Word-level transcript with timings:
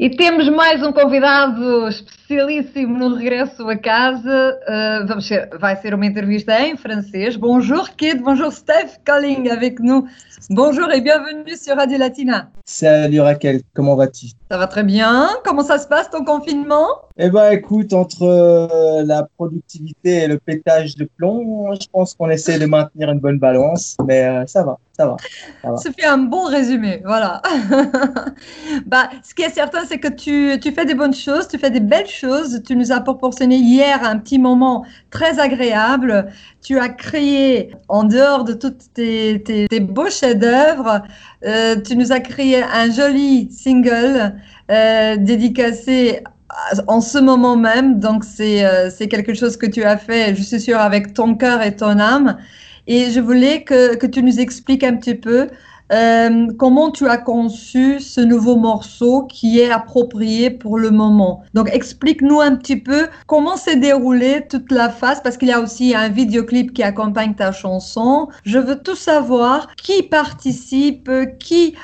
E 0.00 0.08
temos 0.08 0.48
mais 0.48 0.80
um 0.80 0.92
convidado 0.92 1.88
especialíssimo 1.88 2.96
no 2.96 3.16
regresso 3.16 3.68
a 3.68 3.76
casa. 3.76 4.56
Uh, 4.62 5.06
vamos 5.08 5.26
ser, 5.26 5.48
vai 5.58 5.74
ser 5.74 5.92
uma 5.92 6.06
entrevista 6.06 6.56
em 6.60 6.76
francês. 6.76 7.34
Bonjour 7.34 7.90
Kid, 7.96 8.22
bonjour 8.22 8.52
Steph 8.52 8.98
Calling 9.04 9.50
avec 9.50 9.80
nous. 9.80 10.06
Bonjour 10.50 10.88
et 10.92 11.00
bienvenue 11.00 11.56
sur 11.56 11.74
Radio 11.74 11.98
Latina. 11.98 12.48
Salut 12.64 13.22
Raquel, 13.22 13.62
comment 13.74 13.96
vas-tu 13.96 14.26
Ça 14.48 14.56
va 14.56 14.68
très 14.68 14.84
bien. 14.84 15.30
Comment 15.44 15.64
ça 15.64 15.78
se 15.78 15.88
passe 15.88 16.08
ton 16.08 16.24
confinement 16.24 17.07
Eh 17.20 17.30
ben 17.30 17.50
écoute, 17.50 17.92
entre 17.94 18.22
euh, 18.22 19.02
la 19.04 19.26
productivité 19.36 20.18
et 20.18 20.28
le 20.28 20.38
pétage 20.38 20.94
de 20.94 21.04
plomb, 21.04 21.74
je 21.74 21.84
pense 21.92 22.14
qu'on 22.14 22.30
essaie 22.30 22.60
de 22.60 22.66
maintenir 22.66 23.10
une 23.10 23.18
bonne 23.18 23.40
balance, 23.40 23.96
mais 24.06 24.22
euh, 24.22 24.46
ça 24.46 24.62
va. 24.62 24.78
Ça 24.96 25.06
va, 25.06 25.76
ça, 25.76 25.92
fait 25.96 26.06
un 26.06 26.18
bon 26.18 26.46
résumé, 26.46 27.02
voilà. 27.04 27.40
bah, 28.86 29.10
ce 29.22 29.32
qui 29.32 29.42
est 29.42 29.50
certain, 29.50 29.84
c'est 29.86 29.98
que 29.98 30.08
tu, 30.08 30.58
tu, 30.60 30.72
fais 30.72 30.84
des 30.86 30.94
bonnes 30.96 31.14
choses, 31.14 31.46
tu 31.46 31.56
fais 31.56 31.70
des 31.70 31.78
belles 31.78 32.08
choses. 32.08 32.62
Tu 32.66 32.74
nous 32.74 32.90
as 32.90 33.00
proportionné 33.00 33.56
hier 33.58 34.02
un 34.02 34.18
petit 34.18 34.40
moment 34.40 34.84
très 35.10 35.38
agréable. 35.38 36.32
Tu 36.62 36.80
as 36.80 36.88
créé, 36.88 37.72
en 37.88 38.02
dehors 38.02 38.42
de 38.42 38.54
toutes 38.54 38.92
tes, 38.92 39.40
tes, 39.44 39.68
tes 39.68 39.78
beaux 39.78 40.10
chefs-d'œuvre, 40.10 41.02
euh, 41.44 41.80
tu 41.80 41.94
nous 41.94 42.10
as 42.10 42.18
créé 42.18 42.64
un 42.64 42.90
joli 42.90 43.52
single 43.52 44.34
dédicacé 44.68 46.24
en 46.86 47.00
ce 47.00 47.18
moment 47.18 47.56
même. 47.56 47.98
Donc, 48.00 48.24
c'est 48.24 48.64
euh, 48.64 48.90
quelque 49.10 49.34
chose 49.34 49.56
que 49.56 49.66
tu 49.66 49.84
as 49.84 49.96
fait, 49.96 50.34
je 50.34 50.42
suis 50.42 50.60
sûre, 50.60 50.78
avec 50.78 51.14
ton 51.14 51.34
cœur 51.34 51.62
et 51.62 51.76
ton 51.76 51.98
âme. 51.98 52.38
Et 52.86 53.10
je 53.10 53.20
voulais 53.20 53.62
que, 53.64 53.96
que 53.96 54.06
tu 54.06 54.22
nous 54.22 54.40
expliques 54.40 54.84
un 54.84 54.96
petit 54.96 55.14
peu 55.14 55.48
euh, 55.92 56.48
comment 56.58 56.90
tu 56.90 57.06
as 57.08 57.16
conçu 57.16 58.00
ce 58.00 58.20
nouveau 58.20 58.56
morceau 58.56 59.22
qui 59.24 59.58
est 59.60 59.70
approprié 59.70 60.50
pour 60.50 60.78
le 60.78 60.90
moment? 60.90 61.42
Donc 61.54 61.70
explique-nous 61.72 62.40
un 62.40 62.56
petit 62.56 62.76
peu 62.76 63.08
comment 63.26 63.56
s'est 63.56 63.76
déroulée 63.76 64.46
toute 64.48 64.70
la 64.70 64.90
phase 64.90 65.22
parce 65.22 65.36
qu'il 65.36 65.48
y 65.48 65.52
a 65.52 65.60
aussi 65.60 65.94
un 65.94 66.08
vidéoclip 66.08 66.72
qui 66.74 66.82
accompagne 66.82 67.34
ta 67.34 67.52
chanson. 67.52 68.28
Je 68.44 68.58
veux 68.58 68.76
tout 68.76 68.96
savoir 68.96 69.68
qui 69.76 70.02
participe, 70.02 71.10
qui 71.38 71.74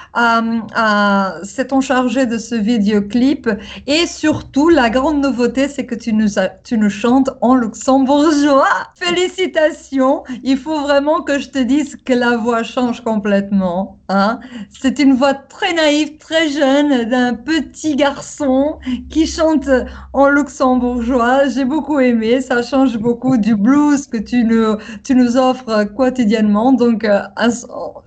s'est 1.42 1.68
chargé 1.80 2.26
de 2.26 2.38
ce 2.38 2.54
vidéoclip? 2.54 3.48
Et 3.86 4.06
surtout 4.06 4.68
la 4.68 4.90
grande 4.90 5.22
nouveauté 5.22 5.68
c'est 5.68 5.86
que 5.86 5.94
tu 5.94 6.12
nous, 6.12 6.28
tu 6.62 6.78
nous 6.78 6.90
chantes 6.90 7.30
en 7.40 7.54
luxembourgeois. 7.54 8.68
Félicitations, 8.96 10.24
il 10.42 10.58
faut 10.58 10.80
vraiment 10.80 11.22
que 11.22 11.38
je 11.38 11.48
te 11.48 11.58
dise 11.58 11.96
que 12.04 12.12
la 12.12 12.36
voix 12.36 12.62
change 12.62 13.02
complètement. 13.02 13.93
Hein. 14.08 14.40
C'est 14.68 14.98
une 14.98 15.14
voix 15.14 15.34
très 15.34 15.72
naïve, 15.72 16.18
très 16.18 16.50
jeune, 16.50 17.08
d'un 17.08 17.34
petit 17.34 17.96
garçon 17.96 18.78
qui 19.08 19.26
chante 19.26 19.68
en 20.12 20.28
luxembourgeois. 20.28 21.48
J'ai 21.48 21.64
beaucoup 21.64 21.98
aimé, 22.00 22.40
ça 22.40 22.62
change 22.62 22.98
beaucoup 22.98 23.38
du 23.38 23.56
blues 23.56 24.06
que 24.06 24.18
tu 24.18 24.44
nous, 24.44 24.76
tu 25.02 25.14
nous 25.14 25.36
offres 25.36 25.84
quotidiennement. 25.84 26.72
Donc, 26.72 27.04
euh, 27.04 27.22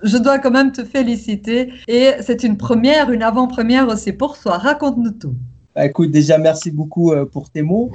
je 0.02 0.18
dois 0.18 0.38
quand 0.38 0.52
même 0.52 0.72
te 0.72 0.84
féliciter. 0.84 1.72
Et 1.88 2.12
c'est 2.20 2.44
une 2.44 2.56
première, 2.56 3.10
une 3.10 3.22
avant-première 3.22 3.88
aussi 3.88 4.12
pour 4.12 4.38
toi. 4.38 4.58
Raconte-nous 4.58 5.12
tout. 5.12 5.34
Bah, 5.74 5.86
écoute, 5.86 6.10
déjà, 6.10 6.38
merci 6.38 6.70
beaucoup 6.70 7.12
euh, 7.12 7.24
pour 7.24 7.50
tes 7.50 7.62
mots. 7.62 7.92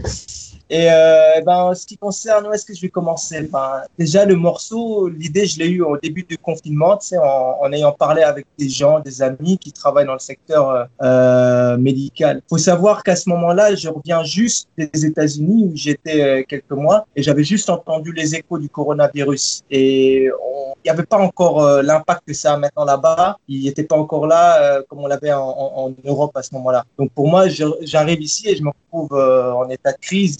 Et 0.69 0.87
euh, 0.89 1.41
ben, 1.45 1.55
en 1.55 1.75
ce 1.75 1.85
qui 1.85 1.97
concerne, 1.97 2.47
où 2.47 2.53
est-ce 2.53 2.65
que 2.65 2.73
je 2.73 2.81
vais 2.81 2.89
commencer? 2.89 3.41
Ben, 3.51 3.83
Déjà, 3.97 4.25
le 4.25 4.35
morceau, 4.35 5.07
l'idée, 5.07 5.45
je 5.45 5.59
l'ai 5.59 5.67
eu 5.67 5.81
au 5.81 5.97
début 5.97 6.23
du 6.23 6.37
confinement, 6.37 6.97
tu 6.97 7.07
sais, 7.07 7.17
en, 7.17 7.57
en, 7.61 7.71
ayant 7.71 7.91
parlé 7.91 8.23
avec 8.23 8.45
des 8.57 8.69
gens, 8.69 8.99
des 8.99 9.21
amis 9.21 9.57
qui 9.57 9.71
travaillent 9.71 10.05
dans 10.05 10.13
le 10.13 10.19
secteur 10.19 10.87
euh, 11.01 11.77
médical. 11.77 12.41
Il 12.45 12.49
faut 12.49 12.57
savoir 12.57 13.03
qu'à 13.03 13.15
ce 13.15 13.29
moment-là, 13.29 13.75
je 13.75 13.89
reviens 13.89 14.23
juste 14.23 14.67
des 14.77 15.05
États-Unis 15.05 15.65
où 15.65 15.71
j'étais 15.75 16.21
euh, 16.21 16.43
quelques 16.47 16.71
mois 16.71 17.05
et 17.15 17.23
j'avais 17.23 17.43
juste 17.43 17.69
entendu 17.69 18.11
les 18.11 18.35
échos 18.35 18.57
du 18.57 18.69
coronavirus. 18.69 19.63
Et 19.69 20.23
il 20.25 20.85
n'y 20.85 20.91
avait 20.91 21.03
pas 21.03 21.17
encore 21.17 21.63
euh, 21.63 21.81
l'impact 21.81 22.23
que 22.27 22.33
ça 22.33 22.53
a 22.53 22.57
maintenant 22.57 22.85
là-bas. 22.85 23.37
Il 23.47 23.63
n'était 23.63 23.83
pas 23.83 23.95
encore 23.97 24.27
là 24.27 24.61
euh, 24.61 24.81
comme 24.87 24.99
on 24.99 25.07
l'avait 25.07 25.33
en, 25.33 25.41
en, 25.41 25.85
en, 25.85 25.93
Europe 26.05 26.35
à 26.35 26.43
ce 26.43 26.53
moment-là. 26.55 26.83
Donc 26.97 27.11
pour 27.11 27.27
moi, 27.27 27.45
j'arrive 27.81 28.21
ici 28.21 28.49
et 28.49 28.55
je 28.55 28.63
me 28.63 28.69
retrouve 28.69 29.13
en 29.13 29.69
état 29.69 29.91
de 29.91 29.97
crise 29.97 30.37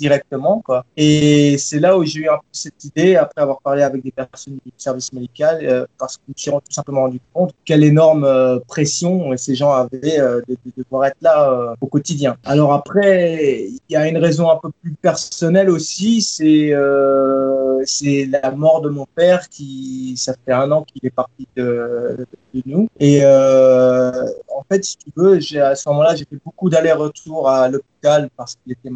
Et 0.98 1.58
c'est 1.58 1.80
là 1.80 1.98
où 1.98 2.04
j'ai 2.04 2.22
eu 2.22 2.30
un 2.30 2.38
peu 2.38 2.44
cette 2.52 2.84
idée, 2.84 3.16
après 3.16 3.42
avoir 3.42 3.62
parlé 3.62 3.84
avec 3.84 4.04
des 4.04 4.12
personnes 4.12 4.58
du 4.66 4.72
service 4.78 5.12
médical, 5.14 5.60
euh, 5.64 5.86
parce 5.98 6.18
que 6.18 6.24
je 6.28 6.32
me 6.32 6.38
suis 6.38 6.52
tout 6.52 6.74
simplement 6.74 7.02
rendu 7.02 7.20
compte 7.34 7.54
quelle 7.66 7.84
énorme 7.84 8.24
euh, 8.24 8.60
pression 8.68 9.36
ces 9.38 9.56
gens 9.56 9.72
avaient 9.72 10.20
euh, 10.20 10.42
de, 10.48 10.56
de, 10.66 10.72
devoir 10.78 11.06
être 11.06 11.18
là 11.22 11.76
au 11.82 11.88
quotidien. 11.88 12.38
Alors 12.46 12.74
après, 12.74 13.68
il 13.68 13.80
y 13.90 13.96
a 13.96 14.08
une 14.08 14.18
raison 14.18 14.50
un 14.50 14.58
peu 14.62 14.70
plus 14.82 14.94
personnelle 14.94 15.70
aussi, 15.70 16.22
c'est 16.22 16.74
c'est 17.86 18.30
la 18.32 18.52
mort 18.52 18.82
de 18.82 18.90
mon 18.90 19.06
père 19.16 19.50
qui, 19.50 20.16
ça 20.18 20.34
fait 20.46 20.54
un 20.54 20.72
an 20.72 20.84
qu'il 20.84 21.06
est 21.06 21.14
parti 21.14 21.48
de, 21.56 22.26
de 22.54 22.62
nous. 22.66 22.88
Et 23.00 23.22
en 24.64 24.74
fait, 24.74 24.84
si 24.84 24.98
tu 24.98 25.12
veux, 25.16 25.40
à 25.62 25.76
ce 25.76 25.90
moment-là, 25.90 26.16
j'ai 26.16 26.26
fait 26.26 26.40
beaucoup 26.44 26.70
d'allers-retours 26.70 27.50
à 27.50 27.68
l'hôpital 27.68 28.30
parce 28.38 28.56
qu'il 28.56 28.72
était, 28.72 28.90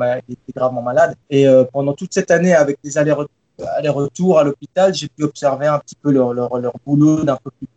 gravement 0.55 0.81
malade. 0.81 1.16
Et 1.29 1.47
euh, 1.47 1.66
pendant 1.66 1.94
toute 1.94 2.13
cette 2.13 2.31
année, 2.31 2.53
avec 2.53 2.78
des 2.83 2.97
allers-retours 2.97 4.39
à 4.39 4.44
l'hôpital, 4.44 4.94
j'ai 4.94 5.09
pu 5.09 5.23
observer 5.23 5.67
un 5.67 5.79
petit 5.79 5.95
peu 6.01 6.11
leur 6.11 6.73
boulot 6.85 7.23
d'un 7.23 7.35
peu 7.35 7.51
plus 7.51 7.67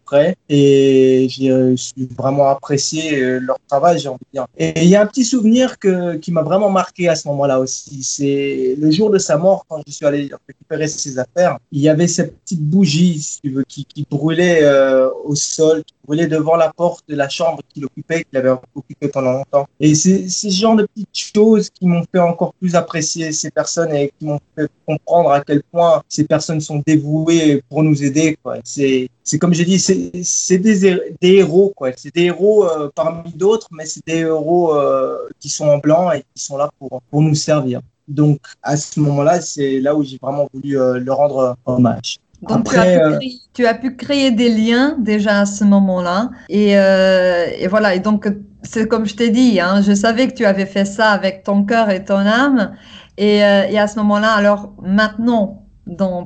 et 0.49 1.29
euh, 1.43 1.77
vraiment 2.17 2.49
apprécié 2.49 3.21
euh, 3.21 3.39
leur 3.41 3.59
travail, 3.69 3.99
j'ai 3.99 4.09
envie 4.09 4.19
de 4.33 4.39
dire. 4.39 4.47
Et 4.59 4.83
il 4.83 4.89
y 4.89 4.97
a 4.97 5.03
un 5.03 5.07
petit 5.07 5.25
souvenir 5.25 5.79
que, 5.79 6.17
qui 6.17 6.33
m'a 6.33 6.43
vraiment 6.43 6.71
marqué 6.71 7.09
à 7.09 7.15
ce 7.15 7.29
moment-là 7.29 7.61
aussi. 7.61 8.03
C'est 8.03 8.77
le 8.79 8.91
jour 8.91 9.11
de 9.11 9.19
sa 9.19 9.37
mort, 9.37 9.65
quand 9.69 9.83
je 9.87 9.93
suis 9.93 10.07
allé 10.07 10.31
récupérer 10.47 10.89
ses 10.89 11.19
affaires, 11.19 11.59
il 11.73 11.81
y 11.81 11.89
avait 11.89 12.09
cette 12.09 12.37
petite 12.41 12.63
bougie, 12.63 13.21
si 13.21 13.41
tu 13.41 13.51
veux, 13.51 13.65
qui, 13.65 13.85
qui 13.85 14.07
brûlait 14.11 14.63
euh, 14.63 15.09
au 15.25 15.35
sol, 15.35 15.83
qui 15.85 15.95
brûlait 16.05 16.27
devant 16.27 16.57
la 16.57 16.73
porte 16.73 17.05
de 17.09 17.17
la 17.17 17.29
chambre 17.29 17.61
qu'il 17.69 17.85
occupait, 17.85 18.25
qu'il 18.25 18.39
avait 18.39 18.55
occupé 18.75 19.09
pendant 19.09 19.33
longtemps. 19.33 19.67
Et 19.79 19.95
c'est 19.95 20.29
ce 20.29 20.49
genre 20.49 20.77
de 20.77 20.87
petites 20.87 21.33
choses 21.35 21.71
qui 21.71 21.87
m'ont 21.87 22.05
fait 22.13 22.21
encore 22.21 22.55
plus 22.55 22.75
apprécier 22.75 23.33
ces 23.33 23.51
personnes 23.51 23.95
et 23.95 24.13
qui 24.19 24.27
m'ont 24.27 24.41
fait 24.57 24.69
comprendre 24.87 25.31
à 25.31 25.41
quel 25.41 25.63
point 25.63 26.03
ces 26.09 26.25
personnes 26.25 26.61
sont 26.61 26.83
dévouées 26.85 27.63
pour 27.69 27.83
nous 27.83 28.03
aider. 28.03 28.37
C'est 28.65 29.09
c'est 29.31 29.39
comme 29.39 29.55
j'ai 29.55 29.65
dit, 29.65 29.79
c'est 29.79 30.59
des, 30.59 30.81
des, 31.21 31.35
héros, 31.37 31.73
quoi. 31.77 31.91
C'est 31.97 32.13
des 32.13 32.25
héros 32.25 32.65
euh, 32.65 32.91
parmi 32.93 33.31
d'autres, 33.33 33.69
mais 33.71 33.87
c'est 33.87 34.05
des 34.05 34.19
héros 34.19 34.75
euh, 34.75 35.19
qui 35.39 35.49
sont 35.49 35.69
en 35.69 35.79
blanc 35.79 36.11
et 36.11 36.25
qui 36.35 36.43
sont 36.43 36.57
là 36.57 36.69
pour, 36.81 37.01
pour 37.09 37.23
nous 37.23 37.37
servir. 37.37 37.81
Donc, 38.09 38.41
à 38.61 38.77
ce 38.77 38.99
moment-là, 38.99 39.41
c'est 39.41 39.79
là 39.79 39.95
où 39.95 40.03
j'ai 40.03 40.19
vraiment 40.21 40.49
voulu 40.53 40.77
euh, 40.77 40.99
leur 40.99 41.19
rendre 41.19 41.57
hommage. 41.65 42.19
Donc, 42.43 42.59
Après, 42.59 42.97
tu, 42.97 43.01
as 43.01 43.17
créer, 43.19 43.33
tu, 43.53 43.67
as 43.67 43.75
pu 43.75 43.97
créer, 43.97 44.31
des 44.33 44.49
liens 44.49 44.97
déjà 44.99 45.43
à 45.43 45.47
ce 45.47 45.63
moment-là. 45.63 46.31
Et, 46.49 46.71
et, 46.71 47.69
voilà, 47.69 47.95
et 47.95 48.01
donc, 48.01 48.27
c'est 48.65 48.89
comme 48.89 49.07
je 49.07 49.15
t'ai 49.15 49.31
dit, 49.31 49.61
hein, 49.61 49.81
je 49.81 49.93
savais 49.93 50.27
que 50.27 50.35
tu 50.35 50.45
avais 50.45 50.67
fait 50.67 50.87
ça 50.87 51.11
avec 51.11 51.45
ton 51.45 51.63
cœur 51.63 51.89
et 51.91 52.05
ton 52.05 52.17
âme. 52.17 52.75
Et, 53.17 53.37
et 53.37 53.79
à 53.79 53.87
ce 53.87 53.97
moment-là, 54.01 54.33
alors 54.33 54.73
maintenant, 54.83 55.61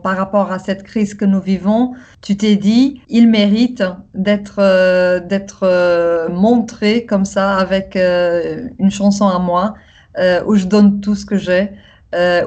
par 0.03 0.17
rapport 0.17 0.53
à 0.53 0.59
cette 0.59 0.83
crise 0.83 1.15
que 1.15 1.25
nous 1.25 1.41
vivons, 1.41 1.95
tu 2.21 2.37
t'es 2.37 2.57
dit, 2.57 3.01
il 3.09 3.29
mérite 3.29 3.83
d'être 4.15 4.59
euh, 4.59 5.21
euh, 5.63 6.29
montré 6.29 7.07
comme 7.07 7.25
ça 7.25 7.57
avec 7.57 7.97
euh, 7.97 8.69
une 8.79 8.91
chanson 8.91 9.27
à 9.29 9.39
moi 9.39 9.75
où 10.47 10.55
je 10.55 10.67
donne 10.67 11.01
tout 11.01 11.17
ce 11.17 11.27
que 11.27 11.37
j'ai. 11.37 11.71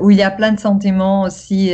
où 0.01 0.09
il 0.09 0.17
y 0.17 0.23
a 0.23 0.31
plein 0.31 0.53
de 0.53 0.59
sentiments 0.59 1.23
aussi 1.23 1.73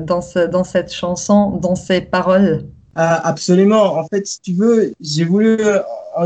dans 0.00 0.64
cette 0.64 0.92
chanson, 0.92 1.50
dans 1.50 1.74
ces 1.74 2.00
paroles. 2.00 2.64
Ah, 2.94 3.28
absolument. 3.28 3.98
En 3.98 4.06
fait, 4.08 4.26
si 4.26 4.40
tu 4.40 4.54
veux, 4.54 4.92
j'ai 5.02 5.24
voulu 5.24 5.58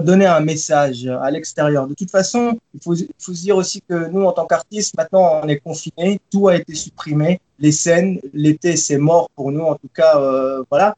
donner 0.04 0.26
un 0.26 0.40
message 0.40 1.06
à 1.06 1.32
l'extérieur. 1.32 1.88
De 1.88 1.94
toute 1.94 2.12
façon, 2.12 2.56
il 2.74 2.80
faut, 2.80 2.94
il 2.94 3.08
faut 3.18 3.34
se 3.34 3.42
dire 3.42 3.56
aussi 3.56 3.82
que 3.82 4.08
nous, 4.08 4.22
en 4.22 4.30
tant 4.30 4.46
qu'artistes, 4.46 4.96
maintenant, 4.96 5.40
on 5.42 5.48
est 5.48 5.58
confinés, 5.58 6.20
tout 6.30 6.46
a 6.46 6.56
été 6.56 6.74
supprimé, 6.76 7.40
les 7.62 7.70
scènes, 7.70 8.20
l'été, 8.34 8.76
c'est 8.76 8.98
mort 8.98 9.30
pour 9.36 9.52
nous, 9.52 9.62
en 9.62 9.76
tout 9.76 9.88
cas, 9.94 10.18
euh, 10.18 10.64
voilà. 10.68 10.96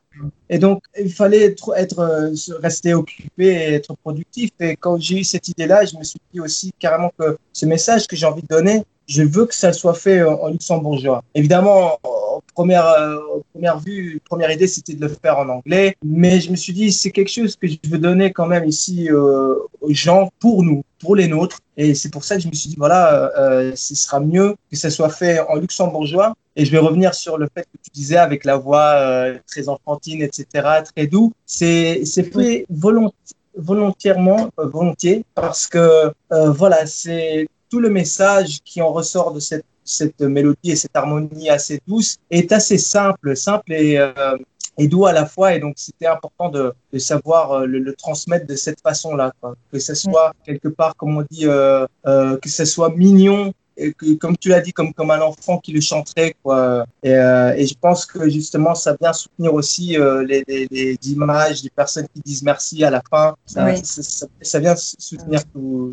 Et 0.48 0.58
donc, 0.58 0.82
il 0.98 1.12
fallait 1.12 1.42
être, 1.42 1.74
être, 1.76 1.98
euh, 1.98 2.34
rester 2.62 2.94
occupé 2.94 3.46
et 3.48 3.74
être 3.74 3.94
productif. 4.02 4.50
Et 4.60 4.74
quand 4.74 4.98
j'ai 4.98 5.20
eu 5.20 5.24
cette 5.24 5.46
idée-là, 5.48 5.84
je 5.84 5.96
me 5.98 6.02
suis 6.02 6.18
dit 6.32 6.40
aussi 6.40 6.72
carrément 6.78 7.10
que 7.18 7.36
ce 7.52 7.66
message 7.66 8.06
que 8.06 8.16
j'ai 8.16 8.24
envie 8.24 8.40
de 8.40 8.48
donner, 8.48 8.82
je 9.06 9.22
veux 9.22 9.44
que 9.44 9.54
ça 9.54 9.74
soit 9.74 9.92
fait 9.92 10.22
en, 10.24 10.48
luxembourgeois. 10.48 11.22
Évidemment, 11.34 11.98
première, 12.54 12.86
euh, 12.86 13.18
première 13.52 13.78
vue, 13.78 14.20
première 14.24 14.50
idée, 14.50 14.66
c'était 14.66 14.94
de 14.94 15.00
le 15.00 15.08
faire 15.08 15.38
en 15.38 15.48
anglais. 15.48 15.96
Mais 16.04 16.40
je 16.40 16.50
me 16.50 16.56
suis 16.56 16.72
dit, 16.72 16.92
c'est 16.92 17.10
quelque 17.10 17.30
chose 17.30 17.56
que 17.56 17.66
je 17.66 17.76
veux 17.88 17.98
donner 17.98 18.32
quand 18.32 18.46
même 18.46 18.64
ici 18.64 19.10
euh, 19.10 19.56
aux 19.80 19.92
gens 19.92 20.30
pour 20.38 20.62
nous, 20.62 20.84
pour 21.00 21.16
les 21.16 21.28
nôtres. 21.28 21.58
Et 21.76 21.94
c'est 21.94 22.10
pour 22.10 22.24
ça 22.24 22.36
que 22.36 22.42
je 22.42 22.48
me 22.48 22.52
suis 22.52 22.70
dit, 22.70 22.76
voilà, 22.78 23.32
euh, 23.38 23.72
ce 23.74 23.94
sera 23.94 24.20
mieux 24.20 24.54
que 24.70 24.76
ça 24.76 24.90
soit 24.90 25.10
fait 25.10 25.40
en 25.40 25.56
luxembourgeois. 25.56 26.34
Et 26.56 26.64
je 26.64 26.70
vais 26.70 26.78
revenir 26.78 27.14
sur 27.14 27.36
le 27.36 27.48
fait 27.52 27.62
que 27.62 27.78
tu 27.82 27.90
disais 27.92 28.16
avec 28.16 28.44
la 28.44 28.56
voix 28.56 28.94
très 29.48 29.68
enfantine, 29.68 30.22
etc., 30.22 30.46
très 30.94 31.08
doux. 31.08 31.32
C'est 31.44 32.04
fait 32.32 32.64
volontairement, 33.56 34.50
volontiers, 34.56 35.24
parce 35.34 35.66
que 35.66 36.12
voilà, 36.30 36.86
c'est 36.86 37.48
tout 37.70 37.80
le 37.80 37.90
message 37.90 38.60
qui 38.64 38.80
en 38.80 38.92
ressort 38.92 39.32
de 39.32 39.40
cette, 39.40 39.64
cette 39.84 40.20
mélodie 40.20 40.72
et 40.72 40.76
cette 40.76 40.94
harmonie 40.96 41.50
assez 41.50 41.80
douce 41.86 42.16
est 42.30 42.52
assez 42.52 42.78
simple, 42.78 43.36
simple 43.36 43.72
et, 43.72 43.98
et 44.78 44.88
doux 44.88 45.06
à 45.06 45.12
la 45.12 45.26
fois. 45.26 45.54
Et 45.54 45.60
donc, 45.60 45.74
c'était 45.76 46.06
important 46.06 46.48
de, 46.48 46.72
de 46.92 46.98
savoir 46.98 47.66
le, 47.66 47.78
le, 47.78 47.94
transmettre 47.94 48.46
de 48.46 48.56
cette 48.56 48.80
façon-là, 48.80 49.32
que 49.72 49.78
ce 49.78 49.94
soit 49.94 50.32
quelque 50.44 50.68
part, 50.68 50.96
comme 50.96 51.16
on 51.16 51.24
dit, 51.30 51.46
euh, 51.46 51.86
euh, 52.06 52.36
que 52.38 52.48
ce 52.48 52.64
soit 52.64 52.90
mignon 52.90 53.52
et 53.76 53.92
que, 53.92 54.14
comme 54.14 54.36
tu 54.36 54.48
l'as 54.48 54.60
dit, 54.60 54.72
comme, 54.72 54.92
comme 54.94 55.10
un 55.10 55.20
enfant 55.20 55.58
qui 55.58 55.72
le 55.72 55.80
chanterait. 55.80 56.36
Quoi. 56.42 56.86
Et, 57.02 57.14
euh, 57.14 57.54
et 57.56 57.66
je 57.66 57.74
pense 57.80 58.06
que 58.06 58.28
justement, 58.28 58.74
ça 58.74 58.96
vient 59.00 59.12
soutenir 59.12 59.52
aussi 59.52 59.98
euh, 59.98 60.24
les, 60.24 60.44
les, 60.46 60.68
les, 60.70 60.98
images, 61.10 61.62
les 61.62 61.70
personnes 61.70 62.06
qui 62.14 62.20
disent 62.20 62.42
merci 62.42 62.84
à 62.84 62.90
la 62.90 63.02
fin. 63.08 63.34
Ça, 63.46 63.64
Oui. 63.64 63.78
ça, 63.84 64.02
ça, 64.02 64.26
ça 64.40 64.58
vient 64.60 64.76
soutenir 64.76 65.40
tout 65.52 65.92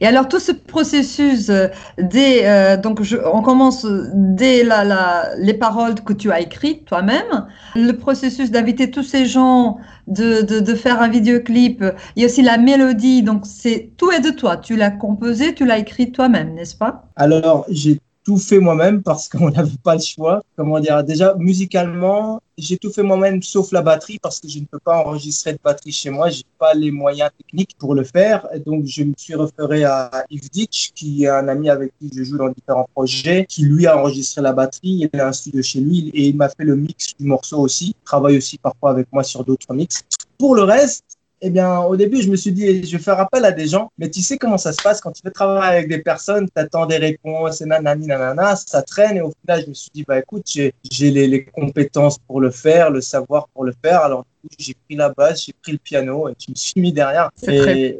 Et 0.00 0.06
alors 0.06 0.28
tout 0.28 0.38
ce 0.38 0.52
processus 0.52 1.48
euh, 1.48 1.68
dès 1.98 2.46
euh, 2.46 2.76
donc 2.76 3.00
on 3.32 3.42
commence 3.42 3.86
dès 4.14 4.62
la, 4.64 5.34
les 5.36 5.54
paroles 5.54 5.94
que 5.94 6.12
tu 6.12 6.30
as 6.30 6.40
écrites 6.40 6.84
toi-même, 6.84 7.46
le 7.74 7.92
processus 7.92 8.50
d'inviter 8.50 8.90
tous 8.90 9.02
ces 9.02 9.26
gens, 9.26 9.78
de, 10.06 10.42
de, 10.42 10.60
de, 10.60 10.74
faire 10.74 11.00
un 11.00 11.08
vidéoclip, 11.08 11.84
il 12.16 12.22
y 12.22 12.24
a 12.24 12.28
aussi 12.28 12.42
la 12.42 12.58
mélodie, 12.58 13.22
donc 13.22 13.42
c'est 13.44 13.90
tout 13.96 14.10
est 14.10 14.20
de 14.20 14.30
toi. 14.30 14.56
Tu 14.56 14.76
l'as 14.76 14.90
composé, 14.90 15.54
tu 15.54 15.64
l'as 15.64 15.78
écrit 15.78 16.12
toi-même, 16.12 16.54
n'est-ce 16.54 16.76
pas? 16.76 17.04
Alors 17.16 17.66
j'ai 17.68 18.00
tout 18.24 18.38
fait 18.38 18.58
moi-même 18.58 19.02
parce 19.02 19.28
qu'on 19.28 19.50
n'avait 19.56 19.70
pas 19.82 19.94
le 19.94 20.00
choix. 20.00 20.42
Comment 20.56 20.80
dire 20.80 21.02
Déjà, 21.04 21.34
musicalement, 21.38 22.40
j'ai 22.58 22.76
tout 22.76 22.92
fait 22.92 23.02
moi-même 23.02 23.42
sauf 23.42 23.72
la 23.72 23.82
batterie 23.82 24.18
parce 24.18 24.40
que 24.40 24.48
je 24.48 24.58
ne 24.58 24.64
peux 24.64 24.78
pas 24.78 24.98
enregistrer 24.98 25.52
de 25.52 25.58
batterie 25.62 25.92
chez 25.92 26.10
moi. 26.10 26.30
J'ai 26.30 26.44
pas 26.58 26.74
les 26.74 26.90
moyens 26.90 27.30
techniques 27.38 27.76
pour 27.78 27.94
le 27.94 28.04
faire. 28.04 28.46
Donc, 28.66 28.84
je 28.86 29.04
me 29.04 29.14
suis 29.16 29.34
référé 29.34 29.84
à 29.84 30.24
Yves 30.30 30.50
Ditch, 30.50 30.92
qui 30.94 31.24
est 31.24 31.28
un 31.28 31.48
ami 31.48 31.70
avec 31.70 31.92
qui 31.98 32.10
je 32.14 32.22
joue 32.22 32.38
dans 32.38 32.50
différents 32.50 32.88
projets, 32.94 33.46
qui 33.48 33.62
lui 33.62 33.86
a 33.86 33.98
enregistré 33.98 34.42
la 34.42 34.52
batterie. 34.52 35.08
Il 35.12 35.20
a 35.20 35.28
un 35.28 35.32
studio 35.32 35.62
chez 35.62 35.80
lui 35.80 36.10
et 36.14 36.28
il 36.28 36.36
m'a 36.36 36.48
fait 36.48 36.64
le 36.64 36.76
mix 36.76 37.16
du 37.18 37.26
morceau 37.26 37.60
aussi. 37.60 37.94
Il 38.00 38.04
travaille 38.04 38.36
aussi 38.36 38.58
parfois 38.58 38.90
avec 38.90 39.08
moi 39.12 39.22
sur 39.22 39.44
d'autres 39.44 39.72
mix. 39.74 40.02
Pour 40.38 40.54
le 40.54 40.62
reste, 40.62 41.09
eh 41.40 41.50
bien, 41.50 41.80
au 41.80 41.96
début, 41.96 42.20
je 42.20 42.30
me 42.30 42.36
suis 42.36 42.52
dit, 42.52 42.84
je 42.84 42.96
vais 42.96 43.02
faire 43.02 43.18
appel 43.18 43.44
à 43.44 43.52
des 43.52 43.66
gens, 43.66 43.90
mais 43.98 44.10
tu 44.10 44.20
sais 44.20 44.36
comment 44.38 44.58
ça 44.58 44.72
se 44.72 44.82
passe 44.82 45.00
quand 45.00 45.12
tu 45.12 45.22
fais 45.22 45.30
travailler 45.30 45.78
avec 45.78 45.88
des 45.88 45.98
personnes, 45.98 46.46
tu 46.46 46.60
attends 46.60 46.86
des 46.86 46.98
réponses, 46.98 47.60
et 47.60 47.66
nanani, 47.66 48.06
nanana, 48.06 48.56
ça 48.56 48.82
traîne, 48.82 49.16
et 49.16 49.22
au 49.22 49.32
final, 49.40 49.62
je 49.64 49.68
me 49.68 49.74
suis 49.74 49.90
dit, 49.94 50.04
bah 50.06 50.18
écoute, 50.18 50.46
j'ai 50.46 50.72
les, 51.10 51.26
les 51.26 51.44
compétences 51.44 52.18
pour 52.18 52.40
le 52.40 52.50
faire, 52.50 52.90
le 52.90 53.00
savoir 53.00 53.48
pour 53.54 53.64
le 53.64 53.72
faire, 53.82 54.02
alors 54.02 54.24
du 54.24 54.48
coup, 54.48 54.54
j'ai 54.58 54.74
pris 54.74 54.96
la 54.96 55.08
basse, 55.10 55.46
j'ai 55.46 55.54
pris 55.62 55.72
le 55.72 55.78
piano, 55.78 56.28
et 56.28 56.34
je 56.38 56.50
me 56.50 56.54
suis 56.54 56.80
mis 56.80 56.92
derrière. 56.92 57.30
Et 57.46 57.98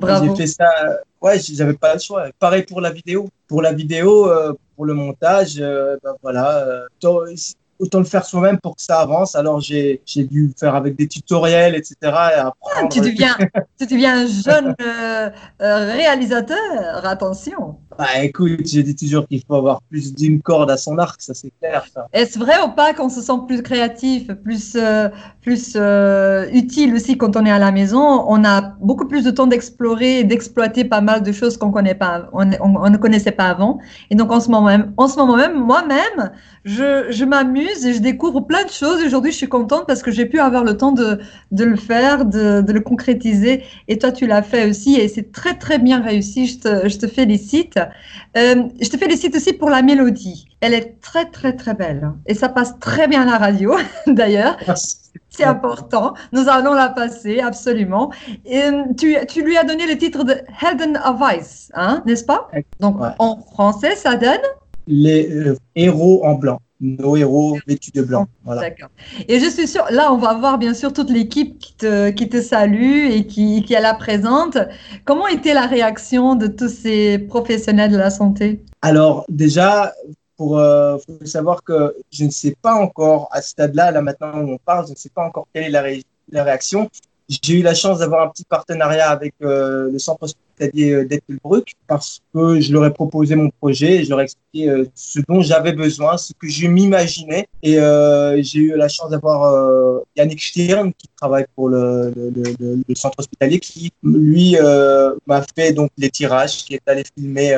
j'ai 0.00 0.34
fait 0.36 0.46
ça, 0.46 0.70
ouais, 1.20 1.38
j'avais 1.38 1.74
pas 1.74 1.94
le 1.94 2.00
choix. 2.00 2.26
Pareil 2.38 2.62
pour 2.62 2.80
la 2.80 2.90
vidéo. 2.90 3.28
Pour 3.48 3.62
la 3.62 3.72
vidéo, 3.72 4.30
euh, 4.30 4.52
pour 4.76 4.86
le 4.86 4.94
montage, 4.94 5.56
euh, 5.58 5.96
ben 6.02 6.14
voilà, 6.22 6.66
euh, 6.66 6.86
autant 7.80 7.98
le 7.98 8.04
faire 8.04 8.24
soi-même 8.24 8.58
pour 8.60 8.76
que 8.76 8.82
ça 8.82 9.00
avance. 9.00 9.34
Alors 9.34 9.60
j'ai 9.60 10.00
dû 10.16 10.52
faire 10.58 10.74
avec 10.74 10.96
des 10.96 11.08
tutoriels, 11.08 11.74
etc. 11.74 11.96
Et 12.02 12.06
apprendre. 12.38 12.76
Ah, 12.76 12.86
tu, 12.88 13.00
deviens, 13.00 13.36
tu 13.78 13.86
deviens 13.86 14.24
un 14.24 14.26
jeune 14.26 14.74
euh, 14.80 15.30
réalisateur, 15.58 17.04
attention. 17.04 17.78
Bah 18.00 18.22
écoute, 18.22 18.60
j'ai 18.64 18.82
dit 18.82 18.96
toujours 18.96 19.28
qu'il 19.28 19.42
faut 19.46 19.56
avoir 19.56 19.82
plus 19.82 20.14
d'une 20.14 20.40
corde 20.40 20.70
à 20.70 20.78
son 20.78 20.96
arc, 20.96 21.20
ça 21.20 21.34
c'est 21.34 21.52
clair. 21.58 21.84
Est-ce 22.14 22.38
vrai 22.38 22.54
ou 22.64 22.70
pas 22.70 22.94
qu'on 22.94 23.10
se 23.10 23.20
sent 23.20 23.40
plus 23.46 23.60
créatif, 23.60 24.28
plus, 24.42 24.74
euh, 24.74 25.10
plus 25.42 25.74
euh, 25.76 26.46
utile 26.50 26.94
aussi 26.94 27.18
quand 27.18 27.36
on 27.36 27.44
est 27.44 27.50
à 27.50 27.58
la 27.58 27.72
maison? 27.72 28.24
On 28.26 28.42
a 28.42 28.62
beaucoup 28.80 29.06
plus 29.06 29.22
de 29.22 29.30
temps 29.30 29.46
d'explorer 29.46 30.20
et 30.20 30.24
d'exploiter 30.24 30.84
pas 30.84 31.02
mal 31.02 31.22
de 31.22 31.30
choses 31.30 31.58
qu'on 31.58 31.66
ne 31.68 32.96
connaissait 32.96 33.32
pas 33.32 33.48
avant. 33.50 33.78
Et 34.08 34.14
donc 34.14 34.32
en 34.32 34.40
ce 34.40 34.48
moment 34.48 34.68
même, 34.68 34.94
en 34.96 35.06
ce 35.06 35.18
moment 35.18 35.36
même, 35.36 35.60
moi-même, 35.60 36.32
je, 36.64 37.08
je 37.10 37.24
m'amuse 37.26 37.84
et 37.84 37.92
je 37.92 38.00
découvre 38.00 38.40
plein 38.40 38.64
de 38.64 38.70
choses. 38.70 39.04
Aujourd'hui, 39.04 39.30
je 39.30 39.36
suis 39.36 39.48
contente 39.48 39.84
parce 39.86 40.02
que 40.02 40.10
j'ai 40.10 40.24
pu 40.24 40.40
avoir 40.40 40.64
le 40.64 40.74
temps 40.78 40.92
de, 40.92 41.20
de 41.52 41.64
le 41.64 41.76
faire, 41.76 42.24
de, 42.24 42.62
de 42.62 42.72
le 42.72 42.80
concrétiser. 42.80 43.62
Et 43.88 43.98
toi, 43.98 44.10
tu 44.10 44.26
l'as 44.26 44.42
fait 44.42 44.70
aussi 44.70 44.96
et 44.96 45.06
c'est 45.08 45.32
très 45.32 45.58
très 45.58 45.78
bien 45.78 46.00
réussi. 46.00 46.46
Je 46.46 46.58
te, 46.60 46.88
je 46.88 46.96
te 46.96 47.06
félicite. 47.06 47.78
Euh, 48.36 48.64
je 48.80 48.88
te 48.88 48.96
félicite 48.96 49.34
aussi 49.34 49.52
pour 49.52 49.70
la 49.70 49.82
mélodie. 49.82 50.46
Elle 50.60 50.74
est 50.74 51.00
très 51.00 51.26
très 51.26 51.54
très 51.54 51.74
belle 51.74 52.12
et 52.26 52.34
ça 52.34 52.48
passe 52.48 52.78
très 52.78 53.08
bien 53.08 53.22
à 53.22 53.24
la 53.24 53.38
radio 53.38 53.74
d'ailleurs. 54.06 54.56
C'est 55.28 55.44
important. 55.44 56.14
Nous 56.32 56.48
allons 56.48 56.74
la 56.74 56.88
passer 56.88 57.40
absolument. 57.40 58.12
Et, 58.44 58.62
tu, 58.98 59.16
tu, 59.28 59.42
lui 59.42 59.56
as 59.56 59.64
donné 59.64 59.86
le 59.86 59.96
titre 59.96 60.24
de 60.24 60.34
Helden 60.60 61.00
of 61.04 61.20
Ice, 61.38 61.70
hein, 61.74 62.02
n'est-ce 62.06 62.24
pas? 62.24 62.48
Donc 62.80 63.00
ouais. 63.00 63.08
en 63.18 63.40
français, 63.52 63.96
ça 63.96 64.16
donne? 64.16 64.40
Les 64.86 65.30
euh, 65.30 65.56
héros 65.74 66.24
en 66.24 66.34
blanc 66.34 66.60
nos 66.80 67.16
héros 67.16 67.58
vêtus 67.66 67.90
de 67.92 68.02
blanc. 68.02 68.26
Voilà. 68.44 68.62
D'accord. 68.62 68.88
Et 69.28 69.38
je 69.38 69.48
suis 69.48 69.66
sûre, 69.66 69.84
là, 69.90 70.12
on 70.12 70.16
va 70.16 70.34
voir 70.34 70.58
bien 70.58 70.74
sûr 70.74 70.92
toute 70.92 71.10
l'équipe 71.10 71.58
qui 71.58 71.74
te, 71.74 72.10
qui 72.10 72.28
te 72.28 72.40
salue 72.40 73.10
et 73.10 73.26
qui, 73.26 73.62
qui 73.62 73.74
est 73.74 73.80
là 73.80 73.94
présente. 73.94 74.58
Comment 75.04 75.26
était 75.28 75.54
la 75.54 75.66
réaction 75.66 76.34
de 76.34 76.46
tous 76.46 76.68
ces 76.68 77.18
professionnels 77.18 77.92
de 77.92 77.98
la 77.98 78.10
santé? 78.10 78.62
Alors, 78.82 79.24
déjà, 79.28 79.92
pour 80.36 80.58
euh, 80.58 80.96
faut 81.06 81.26
savoir 81.26 81.62
que 81.62 81.94
je 82.10 82.24
ne 82.24 82.30
sais 82.30 82.56
pas 82.62 82.74
encore, 82.74 83.28
à 83.30 83.42
ce 83.42 83.50
stade-là, 83.50 83.90
là 83.90 84.00
maintenant 84.00 84.40
où 84.40 84.52
on 84.52 84.58
parle, 84.58 84.86
je 84.86 84.92
ne 84.92 84.96
sais 84.96 85.10
pas 85.10 85.26
encore 85.26 85.46
quelle 85.52 85.64
est 85.64 85.70
la, 85.70 85.82
ré 85.82 86.02
la 86.32 86.44
réaction. 86.44 86.88
J'ai 87.30 87.60
eu 87.60 87.62
la 87.62 87.74
chance 87.74 88.00
d'avoir 88.00 88.26
un 88.26 88.28
petit 88.28 88.42
partenariat 88.44 89.08
avec 89.08 89.34
euh, 89.40 89.88
le 89.92 90.00
centre 90.00 90.24
hospitalier 90.24 91.04
d'Ettelbruck 91.04 91.74
parce 91.86 92.20
que 92.34 92.60
je 92.60 92.72
leur 92.72 92.84
ai 92.84 92.92
proposé 92.92 93.36
mon 93.36 93.50
projet 93.60 93.98
et 93.98 94.04
je 94.04 94.10
leur 94.10 94.20
ai 94.20 94.24
expliqué 94.24 94.68
euh, 94.68 94.84
ce 94.96 95.20
dont 95.28 95.40
j'avais 95.40 95.72
besoin, 95.72 96.16
ce 96.16 96.32
que 96.32 96.48
je 96.48 96.66
m'imaginais. 96.66 97.46
Et 97.62 97.78
euh, 97.78 98.42
j'ai 98.42 98.58
eu 98.58 98.76
la 98.76 98.88
chance 98.88 99.10
d'avoir 99.10 99.44
euh, 99.44 100.00
Yannick 100.16 100.42
Stirn 100.42 100.92
qui 100.92 101.06
travaille 101.16 101.46
pour 101.54 101.68
le, 101.68 102.12
le, 102.16 102.30
le, 102.58 102.82
le 102.88 102.94
centre 102.96 103.20
hospitalier 103.20 103.60
qui, 103.60 103.92
lui, 104.02 104.56
euh, 104.58 105.14
m'a 105.28 105.44
fait 105.54 105.72
donc 105.72 105.92
les 105.96 106.10
tirages, 106.10 106.64
qui 106.64 106.74
est 106.74 106.82
allé 106.86 107.04
filmer. 107.16 107.56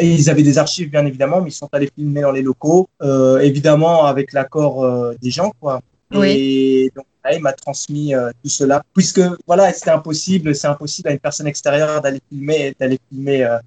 Et 0.00 0.08
ils 0.08 0.28
avaient 0.28 0.42
des 0.42 0.58
archives, 0.58 0.90
bien 0.90 1.06
évidemment, 1.06 1.40
mais 1.40 1.50
ils 1.50 1.52
sont 1.52 1.68
allés 1.70 1.88
filmer 1.96 2.22
dans 2.22 2.32
les 2.32 2.42
locaux, 2.42 2.88
évidemment 3.40 4.06
avec 4.06 4.32
l'accord 4.32 5.14
des 5.22 5.30
gens, 5.30 5.52
quoi. 5.60 5.80
Oui. 6.12 6.30
Et 6.30 6.92
donc, 6.96 7.06
il 7.32 7.42
m'a 7.42 7.52
transmis 7.52 8.14
euh, 8.14 8.30
tout 8.42 8.50
cela, 8.50 8.82
puisque 8.94 9.20
voilà, 9.46 9.72
c'était 9.72 9.90
impossible, 9.90 10.54
c'est 10.54 10.66
impossible 10.66 11.08
à 11.08 11.12
une 11.12 11.18
personne 11.18 11.46
extérieure 11.46 12.00
d'aller 12.00 12.20
filmer, 12.28 12.74
d'aller 12.78 12.98
filmer 13.08 13.44
euh, 13.44 13.58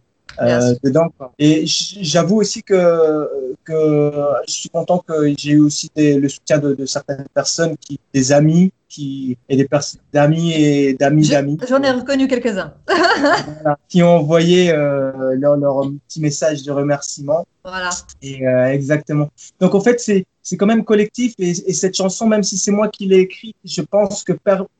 euh, 0.41 0.75
dedans. 0.83 1.09
Quoi. 1.17 1.31
Et 1.39 1.63
j'avoue 1.65 2.37
aussi 2.37 2.61
que 2.63 3.55
que 3.63 4.11
je 4.47 4.53
suis 4.53 4.69
content 4.69 5.03
que 5.05 5.33
j'ai 5.37 5.51
eu 5.51 5.59
aussi 5.59 5.89
des, 5.95 6.17
le 6.17 6.29
soutien 6.29 6.57
de, 6.57 6.73
de, 6.73 6.85
certaines 6.85 7.25
personnes, 7.33 7.75
qui, 7.77 7.99
des 8.13 8.31
amis, 8.31 8.71
qui 8.87 9.37
et 9.49 9.57
des 9.57 9.67
personnes 9.67 9.99
d'amis 10.13 10.53
et 10.53 10.93
d'amis 10.93 11.27
d'amis. 11.27 11.57
J'en 11.67 11.81
ai 11.81 11.91
reconnu 11.91 12.27
quelques-uns. 12.27 12.73
voilà, 12.87 13.77
qui 13.89 14.03
ont 14.03 14.15
envoyé 14.17 14.71
leur, 14.71 15.57
leur 15.57 15.81
petit 16.07 16.21
message 16.21 16.63
de 16.63 16.71
remerciement. 16.71 17.45
Voilà. 17.63 17.89
Et 18.21 18.43
exactement. 18.71 19.29
Donc 19.59 19.75
en 19.75 19.81
fait, 19.81 19.99
c'est 19.99 20.25
c'est 20.47 20.55
quand 20.55 20.65
même 20.65 20.85
collectif 20.85 21.33
et, 21.39 21.49
et, 21.49 21.73
cette 21.73 21.95
chanson, 21.95 22.25
même 22.25 22.41
si 22.41 22.57
c'est 22.57 22.71
moi 22.71 22.87
qui 22.87 23.05
l'ai 23.05 23.19
écrite, 23.19 23.57
je 23.65 23.81
pense 23.81 24.23
que, 24.23 24.31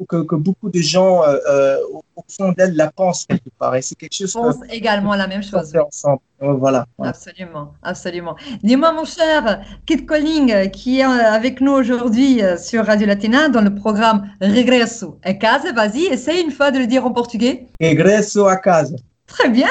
que, 0.08 0.22
que, 0.24 0.36
beaucoup 0.36 0.70
de 0.70 0.80
gens 0.80 1.24
euh, 1.26 1.76
au, 1.92 2.02
au, 2.16 2.24
fond 2.30 2.54
d'elle 2.54 2.74
la 2.78 2.90
pensent 2.90 3.26
quelque 3.26 3.50
part. 3.60 3.76
Et 3.76 3.82
c'est 3.82 3.96
quelque 3.96 4.14
chose. 4.14 4.32
Je 4.32 4.38
pense 4.38 4.56
également 4.70 5.14
la 5.14 5.28
même 5.28 5.44
chose. 5.44 5.74
ensemble. 5.76 6.22
Voilà, 6.40 6.86
voilà. 6.98 7.10
Absolument, 7.10 7.74
absolument. 7.84 8.38
Dis-moi, 8.64 8.94
mon 8.94 9.04
cher 9.04 9.62
Kit 9.86 10.06
Colling, 10.06 10.70
qui 10.72 11.00
est 11.00 11.04
avec 11.04 11.60
nous 11.60 11.74
aujourd'hui 11.74 12.42
sur 12.58 12.86
Radio 12.86 13.06
Latina 13.06 13.50
dans 13.50 13.62
le 13.62 13.76
programme 13.76 14.30
Regresso 14.40 15.20
a 15.24 15.34
casa. 15.34 15.74
Vas-y, 15.74 16.06
essaye 16.06 16.44
une 16.44 16.52
fois 16.52 16.72
de 16.72 16.80
le 16.80 16.88
dire 16.88 17.06
en 17.06 17.12
portugais. 17.12 17.68
Regresso 17.82 18.46
a 18.46 18.56
casa. 18.56 18.96
Très 19.26 19.50
bien, 19.50 19.68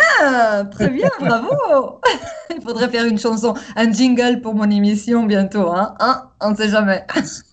très 0.70 0.90
bien, 0.90 1.08
bravo. 1.20 2.00
Il 2.54 2.62
faudrait 2.62 2.88
faire 2.88 3.06
une 3.06 3.18
chanson, 3.18 3.54
un 3.76 3.92
jingle 3.92 4.40
pour 4.40 4.54
mon 4.54 4.70
émission 4.70 5.24
bientôt, 5.24 5.70
hein, 5.70 5.94
hein 6.00 6.30
on 6.40 6.50
ne 6.50 6.56
sait 6.56 6.68
jamais. 6.68 7.04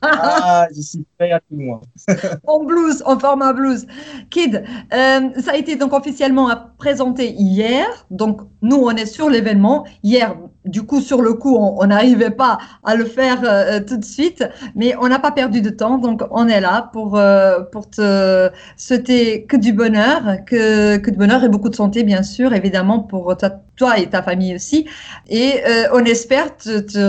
ah, 0.02 0.68
je 0.76 0.82
suis 0.82 1.06
prêt 1.18 1.32
à 1.32 1.40
tout 1.40 1.56
moi. 1.56 1.82
en 2.48 2.64
blues, 2.64 3.02
en 3.06 3.18
format 3.18 3.54
blues. 3.54 3.86
Kid, 4.30 4.64
euh, 4.94 5.30
ça 5.40 5.52
a 5.52 5.56
été 5.56 5.76
donc 5.76 5.94
officiellement 5.94 6.50
présenté 6.78 7.32
hier. 7.32 7.86
Donc, 8.12 8.42
nous, 8.62 8.76
on 8.76 8.92
est 8.92 9.06
sur 9.06 9.30
l'événement. 9.30 9.86
Hier, 10.04 10.36
du 10.66 10.84
coup, 10.84 11.00
sur 11.00 11.22
le 11.22 11.34
coup, 11.34 11.56
on 11.56 11.86
n'arrivait 11.86 12.32
pas 12.32 12.58
à 12.84 12.96
le 12.96 13.06
faire 13.06 13.40
euh, 13.44 13.80
tout 13.80 13.98
de 13.98 14.06
suite, 14.06 14.44
mais 14.76 14.96
on 15.00 15.08
n'a 15.08 15.20
pas 15.20 15.32
perdu 15.32 15.62
de 15.62 15.70
temps. 15.70 15.98
Donc, 15.98 16.24
on 16.32 16.48
est 16.48 16.62
là 16.62 16.90
pour, 16.92 17.18
euh, 17.18 17.62
pour 17.62 17.90
te 17.90 18.50
souhaiter 18.76 19.46
que 19.46 19.56
du 19.56 19.72
bonheur, 19.72 20.44
que, 20.46 20.98
que 20.98 21.10
de 21.10 21.16
bonheur 21.16 21.44
et 21.44 21.50
beaucoup 21.50 21.70
de 21.70 21.76
santé, 21.76 22.04
bien 22.04 22.24
sûr, 22.24 22.54
évidemment, 22.54 23.00
pour 23.00 23.38
ta, 23.38 23.62
toi 23.75 23.98
et 24.00 24.10
ta 24.10 24.22
famille 24.22 24.56
aussi. 24.56 24.88
Et 25.30 25.62
euh, 25.68 25.88
on 25.94 26.03
espère 26.06 26.56
te, 26.56 26.80
te 26.80 27.00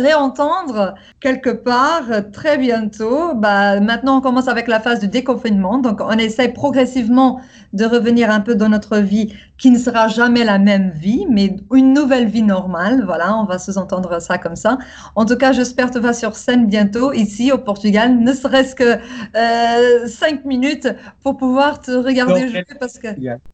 réentendre 0.00 0.94
quelque 1.20 1.50
part 1.50 2.04
très 2.32 2.58
bientôt. 2.58 3.34
Bah, 3.34 3.80
maintenant, 3.80 4.18
on 4.18 4.20
commence 4.20 4.48
avec 4.48 4.68
la 4.68 4.80
phase 4.80 5.00
de 5.00 5.06
déconfinement. 5.06 5.78
Donc, 5.78 6.00
on 6.00 6.18
essaie 6.18 6.48
progressivement 6.48 7.40
de 7.72 7.84
revenir 7.84 8.30
un 8.30 8.40
peu 8.40 8.54
dans 8.54 8.68
notre 8.68 8.98
vie 8.98 9.34
qui 9.56 9.70
ne 9.70 9.78
sera 9.78 10.08
jamais 10.08 10.44
la 10.44 10.58
même 10.58 10.90
vie, 10.90 11.26
mais 11.30 11.56
une 11.72 11.92
nouvelle 11.92 12.26
vie 12.26 12.42
normale. 12.42 13.04
Voilà, 13.04 13.36
on 13.36 13.44
va 13.44 13.58
sous-entendre 13.58 14.20
ça 14.20 14.38
comme 14.38 14.56
ça. 14.56 14.78
En 15.14 15.24
tout 15.24 15.36
cas, 15.36 15.52
j'espère 15.52 15.90
te 15.90 15.98
voir 15.98 16.14
sur 16.14 16.34
scène 16.34 16.66
bientôt 16.66 17.12
ici 17.12 17.52
au 17.52 17.58
Portugal, 17.58 18.18
ne 18.18 18.32
serait-ce 18.32 18.74
que 18.74 18.98
euh, 19.36 20.06
cinq 20.08 20.44
minutes 20.44 20.88
pour 21.22 21.36
pouvoir 21.36 21.80
te 21.80 21.92
regarder 21.92 22.48
jouer 22.48 22.64
parce 22.80 22.98
que 22.98 23.08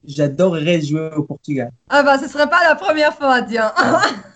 j'adorerais 0.05 0.81
jouer 0.81 1.11
au 1.17 1.23
Portugal. 1.23 1.71
Ah 1.89 2.03
bah, 2.03 2.19
ce 2.19 2.29
serait 2.29 2.49
pas 2.49 2.61
la 2.69 2.75
première 2.75 3.15
fois, 3.15 3.43
tiens. 3.43 3.73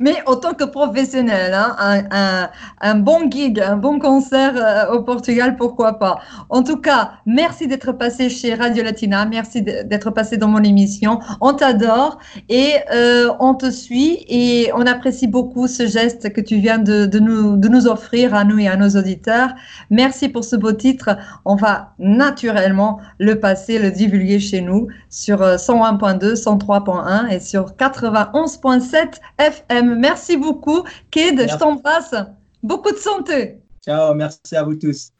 Mais 0.00 0.16
en 0.26 0.36
tant 0.36 0.54
que 0.54 0.64
professionnel, 0.64 1.54
hein, 1.54 2.48
un, 2.80 2.94
bon 2.96 3.30
gig, 3.30 3.60
un 3.60 3.76
bon 3.76 3.98
concert 3.98 4.54
euh, 4.56 4.94
au 4.94 5.02
Portugal, 5.02 5.56
pourquoi 5.56 5.98
pas. 5.98 6.18
En 6.48 6.62
tout 6.62 6.76
cas, 6.76 7.12
merci 7.26 7.66
d'être 7.66 7.92
passé 7.92 8.28
chez 8.30 8.54
Radio 8.54 8.84
Latina, 8.84 9.24
merci 9.24 9.62
d'être 9.62 10.10
passé 10.10 10.36
dans 10.36 10.48
mon 10.48 10.62
émission. 10.62 11.20
On 11.40 11.52
t'adore 11.54 12.18
et 12.48 12.74
euh, 12.92 13.30
on 13.40 13.54
te 13.54 13.70
suit 13.70 14.24
et 14.28 14.70
on 14.74 14.86
apprécie 14.86 15.26
beaucoup 15.26 15.66
ce 15.66 15.86
geste 15.86 16.32
que 16.32 16.40
tu 16.40 16.56
viens 16.56 16.78
de, 16.78 17.18
nous, 17.18 17.86
offrir 17.86 18.34
à 18.34 18.44
nous 18.44 18.58
et 18.58 18.68
à 18.68 18.76
nos 18.76 18.90
auditeurs. 18.90 19.50
Merci 19.90 20.28
pour 20.28 20.44
ce 20.44 20.56
beau 20.56 20.72
titre. 20.72 21.16
On 21.44 21.56
va 21.56 21.94
naturellement 21.98 22.98
le 23.18 23.40
passer, 23.40 23.78
le 23.78 23.90
divulguer 23.90 24.40
chez 24.40 24.60
nous 24.60 24.88
sur 25.10 25.40
101.2, 25.40 26.24
euh, 26.24 26.34
103.1 26.34 27.28
et 27.30 27.40
sur 27.40 27.76
91 27.76 28.43
11.7 28.44 29.20
FM. 29.38 29.98
Merci 29.98 30.36
beaucoup, 30.36 30.82
Kid. 31.10 31.46
Je 31.50 31.56
t'embrasse. 31.56 32.14
Beaucoup 32.62 32.90
de 32.90 32.96
santé. 32.96 33.58
Ciao, 33.84 34.14
merci 34.14 34.56
à 34.56 34.62
vous 34.62 34.74
tous. 34.74 35.13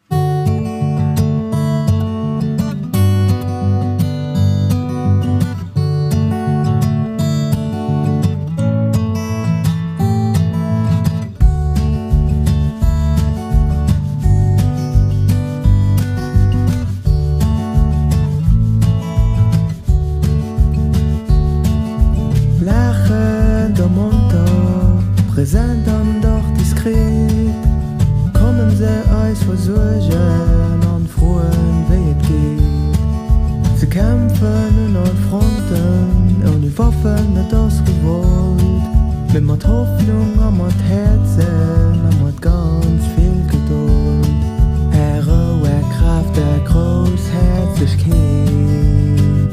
Gerechtigheid. 47.84 49.50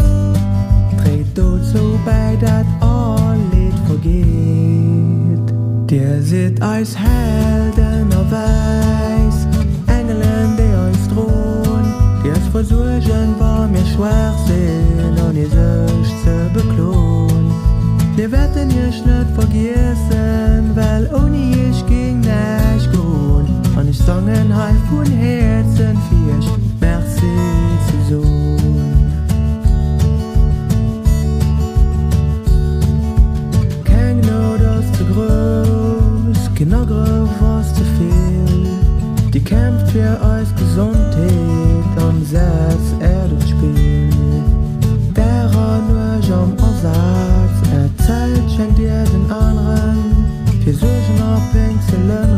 Treed 1.03 1.27
dort 1.35 1.65
so 1.65 2.00
bei 2.05 2.38
dat 2.39 2.65
al 2.79 3.35
vergeht. 3.51 3.73
vergeet. 3.88 5.53
Der 5.89 6.21
zit 6.23 6.61
als 6.61 6.95
helden 6.95 8.07
op 8.17 8.31
Weiß, 8.31 9.47
Engeln, 9.88 10.55
die 10.55 10.73
ons 10.85 11.07
drohen. 11.13 11.85
Deres 12.23 12.47
versuchen 12.51 13.35
war 13.38 13.67
mir 13.67 13.85
schwer 13.85 14.33
sind 14.47 15.19
und 15.27 15.35
ihr 15.35 15.50
sich 15.50 16.13
zu 16.23 16.50
beklohnen. 16.53 17.51
Wir 18.15 18.31
werden 18.31 18.69
ihr 18.69 18.85
nicht 18.85 19.03
vergessen, 19.35 20.71
weil 20.75 21.09
ohne 21.13 21.69
ich 21.69 21.85
ging 21.85 22.19
nicht 22.19 22.91
gut. 22.93 23.50
Und 23.77 23.89
ich 23.89 23.97
sangen 23.97 24.55
halb 24.55 24.77
von 24.89 25.05
Herzen 25.05 25.97
für 26.07 26.38
euch. 26.38 26.50
Merci. 26.79 27.61
Ihr 39.41 39.48
kämpft 39.48 39.89
für 39.91 40.19
euch 40.21 40.55
Gesundheit 40.55 42.03
und 42.03 42.25
setzt 42.25 42.93
er 43.00 43.25
ins 43.25 43.50
Spiel. 43.50 44.10
Wäre 45.15 45.81
nur 45.88 46.43
um 46.43 46.51
Umsatz, 46.51 47.57
erzählt, 47.74 48.51
schenkt 48.55 48.77
ihr 48.77 49.03
den 49.05 49.31
anderen. 49.31 50.25
Wir 50.63 50.74
suchen 50.74 51.21
auf 51.24 51.41
Pinseln. 51.51 52.30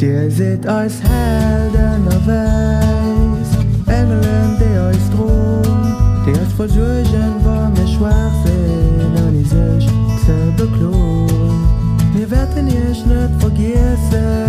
Der 0.00 0.30
seht 0.30 0.66
als 0.66 0.94
Helden 1.02 2.08
auf 2.08 2.26
Weiß, 2.26 3.50
Engelen, 3.86 4.56
die 4.58 4.78
euch 4.78 5.10
drum, 5.14 5.62
die 6.24 6.30
euch 6.30 6.54
versuchen, 6.56 7.34
wo 7.44 7.68
mir 7.68 7.86
schwach 7.86 8.32
sind 8.46 9.14
und 9.26 9.42
ich 9.42 9.48
sich 9.50 9.90
zu 10.24 10.52
beklun. 10.56 11.28
Wir 12.14 12.30
werden 12.30 12.66
euch 12.68 13.04
nicht 13.04 13.40
vergessen, 13.40 14.39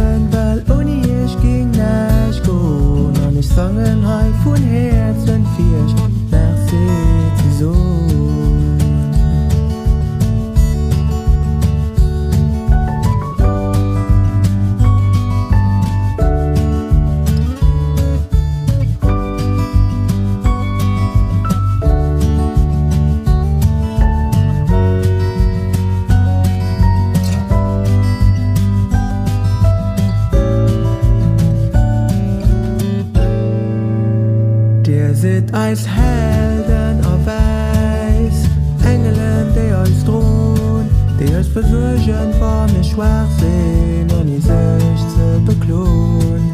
als 35.71 35.87
Helden 35.87 36.99
auf 37.05 37.25
Eis. 37.25 38.43
Engelen, 38.85 39.53
die 39.55 39.73
euch 39.73 40.03
drohen, 40.03 40.89
die 41.17 41.33
euch 41.33 41.47
versuchen, 41.47 42.33
vor 42.39 42.67
mir 42.73 42.83
Schwachsinn 42.83 44.07
und 44.19 44.27
ihr 44.27 44.41
sich 44.41 45.01
zu 45.13 45.41
beklohnen. 45.45 46.51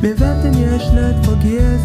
Wir 0.00 0.18
werden 0.20 0.56
ihr 0.56 0.70
nicht 0.70 1.24
vergessen. 1.24 1.81